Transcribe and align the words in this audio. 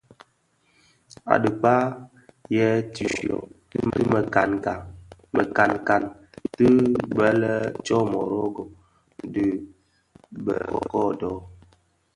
A 1.33 1.35
dhikpää, 1.41 1.83
yè 2.55 2.67
tishyō 2.95 3.37
ti 3.69 3.77
mekankan 5.43 6.03
ti 6.55 6.67
bë 7.15 7.27
lè 7.41 7.53
Ntsomorogo 7.77 8.63
dhi 9.33 9.47
bë 10.43 10.55
ködő. 10.91 11.31